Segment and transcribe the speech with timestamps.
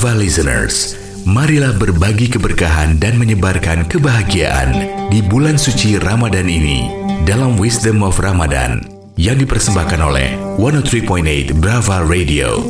[0.00, 0.96] Brava listeners,
[1.28, 4.72] marilah berbagi keberkahan dan menyebarkan kebahagiaan
[5.12, 6.88] di bulan suci Ramadan ini
[7.28, 8.80] dalam Wisdom of Ramadan
[9.20, 12.64] yang dipersembahkan oleh 103.8 Brava Radio.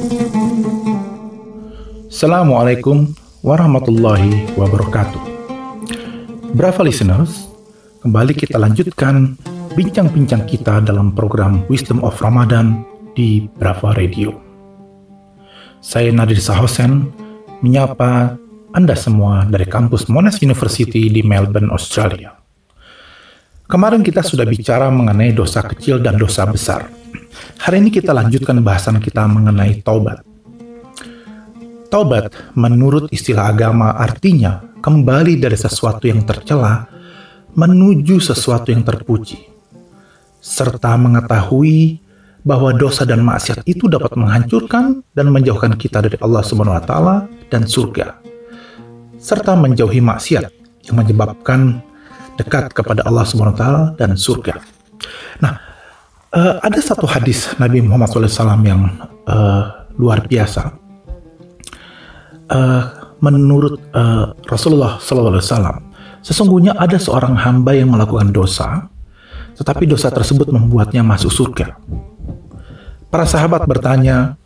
[2.11, 3.15] Assalamualaikum
[3.47, 5.23] warahmatullahi wabarakatuh.
[6.59, 7.47] Brava listeners,
[8.03, 9.39] kembali kita lanjutkan
[9.79, 12.83] bincang-bincang kita dalam program Wisdom of Ramadan
[13.15, 14.50] di Brava Radio.
[15.81, 17.09] Saya Nadir Sahosen
[17.65, 18.37] menyapa
[18.77, 22.37] Anda semua dari kampus Monash University di Melbourne, Australia.
[23.65, 26.93] Kemarin kita sudah bicara mengenai dosa kecil dan dosa besar.
[27.65, 30.21] Hari ini kita lanjutkan bahasan kita mengenai taubat.
[31.89, 36.93] Taubat menurut istilah agama artinya kembali dari sesuatu yang tercela
[37.57, 39.49] menuju sesuatu yang terpuji,
[40.45, 42.10] serta mengetahui
[42.43, 47.17] bahwa dosa dan maksiat itu dapat menghancurkan dan menjauhkan kita dari Allah Subhanahu wa taala
[47.53, 48.31] dan surga
[49.21, 50.49] serta menjauhi maksiat
[50.89, 51.85] yang menyebabkan
[52.41, 54.57] dekat kepada Allah Subhanahu wa taala dan surga.
[55.45, 55.61] Nah,
[56.33, 58.89] uh, ada satu hadis Nabi Muhammad SAW yang
[59.29, 60.73] uh, luar biasa.
[62.51, 62.83] Uh,
[63.21, 65.45] menurut uh, Rasulullah SAW,
[66.25, 68.89] sesungguhnya ada seorang hamba yang melakukan dosa,
[69.61, 71.77] tetapi dosa tersebut membuatnya masuk surga.
[73.11, 74.39] Para sahabat bertanya,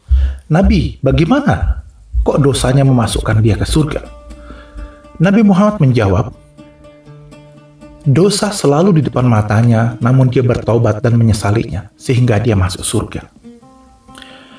[0.49, 1.85] Nabi, bagaimana?
[2.25, 4.01] Kok dosanya memasukkan dia ke surga?
[5.21, 6.33] Nabi Muhammad menjawab,
[8.05, 13.25] Dosa selalu di depan matanya, namun dia bertaubat dan menyesalinya, sehingga dia masuk surga.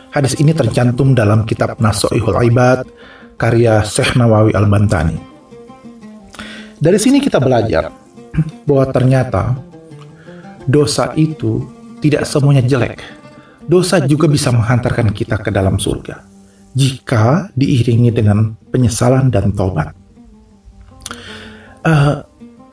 [0.09, 2.89] Hadis ini tercantum dalam kitab Nasoihul Ibad,
[3.37, 5.17] karya Syekh Nawawi Al-Bantani.
[6.81, 7.93] Dari sini kita belajar
[8.65, 9.53] bahwa ternyata
[10.65, 11.69] dosa itu
[12.01, 12.97] tidak semuanya jelek,
[13.65, 16.21] dosa juga bisa menghantarkan kita ke dalam surga
[16.75, 19.95] jika diiringi dengan penyesalan dan taubat.
[21.85, 22.25] Uh,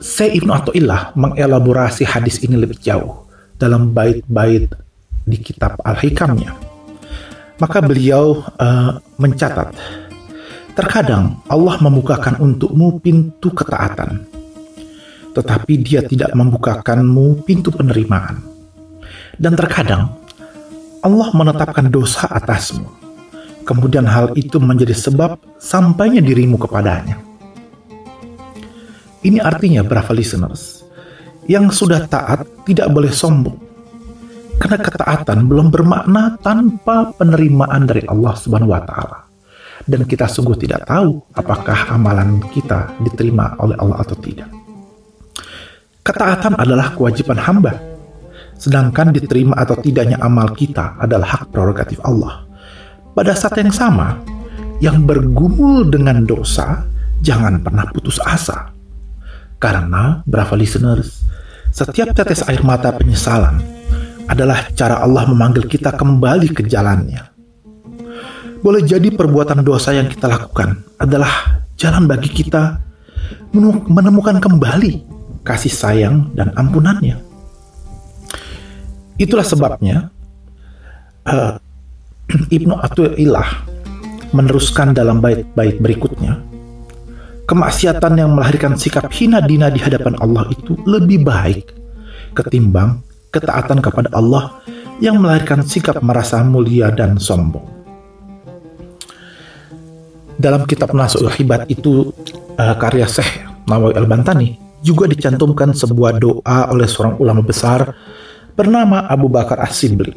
[0.03, 3.23] Saya Ibnu Athaillah mengelaborasi hadis ini lebih jauh
[3.55, 4.67] dalam bait-bait
[5.23, 6.51] di kitab Al-Hikamnya.
[7.55, 9.71] Maka beliau uh, mencatat,
[10.75, 14.27] terkadang Allah membukakan untukmu pintu ketaatan,
[15.31, 18.43] tetapi dia tidak membukakanmu pintu penerimaan.
[19.39, 20.22] Dan terkadang
[21.03, 22.87] Allah menetapkan dosa atasmu.
[23.67, 27.19] Kemudian hal itu menjadi sebab sampainya dirimu kepadanya.
[29.23, 30.83] Ini artinya, brava listeners,
[31.47, 33.55] yang sudah taat tidak boleh sombong.
[34.59, 39.19] Karena ketaatan belum bermakna tanpa penerimaan dari Allah Subhanahu wa taala.
[39.83, 44.47] Dan kita sungguh tidak tahu apakah amalan kita diterima oleh Allah atau tidak.
[46.03, 47.92] Ketaatan adalah kewajiban hamba
[48.63, 52.47] Sedangkan diterima atau tidaknya amal kita adalah hak prerogatif Allah.
[53.11, 54.23] Pada saat yang sama,
[54.79, 56.87] yang bergumul dengan dosa,
[57.19, 58.71] jangan pernah putus asa.
[59.59, 61.27] Karena, brava listeners,
[61.75, 63.59] setiap tetes air mata penyesalan
[64.31, 67.35] adalah cara Allah memanggil kita kembali ke jalannya.
[68.63, 72.79] Boleh jadi perbuatan dosa yang kita lakukan adalah jalan bagi kita
[73.91, 75.03] menemukan kembali
[75.43, 77.32] kasih sayang dan ampunannya.
[79.17, 80.09] Itulah sebabnya
[81.29, 81.59] uh,
[82.57, 83.69] Ibnu Athaillah
[84.33, 86.41] meneruskan dalam bait-bait berikutnya.
[87.43, 91.75] Kemaksiatan yang melahirkan sikap hina dina di hadapan Allah itu lebih baik
[92.33, 94.63] ketimbang ketaatan kepada Allah
[95.03, 97.65] yang melahirkan sikap merasa mulia dan sombong.
[100.39, 102.09] Dalam kitab Nasul Hibat itu
[102.57, 104.49] uh, karya Syekh Nawawi Al-Bantani
[104.83, 107.95] juga dicantumkan sebuah doa oleh seorang ulama besar
[108.53, 110.13] bernama Abu Bakar As-Sibli.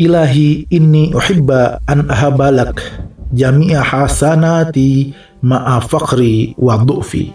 [0.00, 2.80] Ilahi inni uhibba an ahabalak
[3.30, 5.12] jami'a hasanati
[5.44, 7.32] ma'a faqri wa du'fi.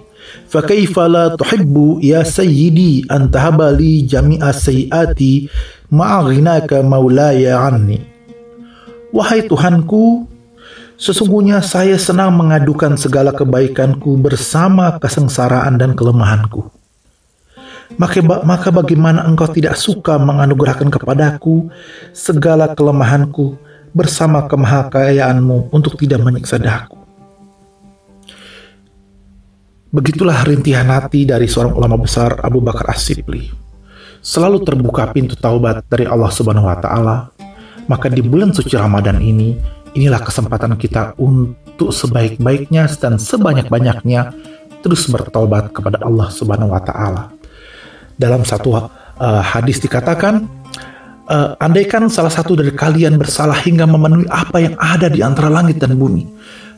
[0.50, 5.48] Fakaifa la tuhibbu ya sayyidi an tahabali jami'a sayyati
[5.94, 8.04] ma'a ghinaka maulaya anni.
[9.16, 10.28] Wahai Tuhanku,
[11.00, 16.77] sesungguhnya saya senang mengadukan segala kebaikanku bersama kesengsaraan dan kelemahanku
[17.96, 21.72] maka, bagaimana engkau tidak suka menganugerahkan kepadaku
[22.12, 23.56] segala kelemahanku
[23.96, 27.00] bersama kemahakayaanmu untuk tidak menyiksa dahaku.
[29.88, 33.48] Begitulah rintihan hati dari seorang ulama besar Abu Bakar As-Sibli.
[34.20, 37.32] Selalu terbuka pintu taubat dari Allah Subhanahu wa taala.
[37.88, 39.56] Maka di bulan suci Ramadan ini,
[39.96, 44.36] inilah kesempatan kita untuk sebaik-baiknya dan sebanyak-banyaknya
[44.84, 47.37] terus bertobat kepada Allah Subhanahu wa taala.
[48.18, 48.90] Dalam satu uh,
[49.46, 50.50] hadis dikatakan
[51.30, 55.78] uh, andaikan salah satu dari kalian bersalah hingga memenuhi apa yang ada di antara langit
[55.78, 56.26] dan bumi,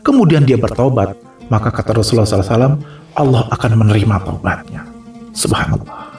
[0.03, 1.15] kemudian dia bertobat,
[1.47, 2.75] maka kata Rasulullah SAW,
[3.15, 4.83] Allah akan menerima taubatnya.
[5.31, 6.11] Subhanallah.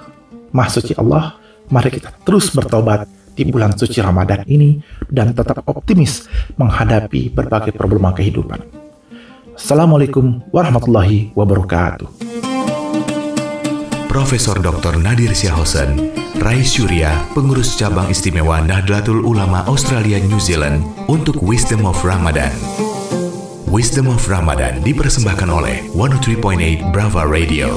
[0.66, 1.38] Suci Allah,
[1.70, 3.06] mari kita terus bertobat
[3.36, 6.26] di bulan suci Ramadan ini dan tetap optimis
[6.58, 8.60] menghadapi berbagai problema kehidupan.
[9.54, 12.49] Assalamualaikum warahmatullahi wabarakatuh.
[14.10, 14.98] Profesor Dr.
[14.98, 16.10] Nadir Syahosen,
[16.42, 22.50] Rais Surya, pengurus cabang istimewa Nahdlatul Ulama Australia New Zealand untuk Wisdom of Ramadan.
[23.70, 27.70] Wisdom of Ramadan dipersembahkan oleh 103.8 Brava Radio.